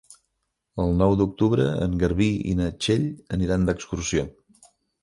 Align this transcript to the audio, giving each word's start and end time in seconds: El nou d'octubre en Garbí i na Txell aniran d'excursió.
El 0.83 0.95
nou 1.01 1.13
d'octubre 1.19 1.67
en 1.87 1.99
Garbí 2.05 2.31
i 2.55 2.59
na 2.63 2.73
Txell 2.79 3.07
aniran 3.39 3.71
d'excursió. 3.71 4.31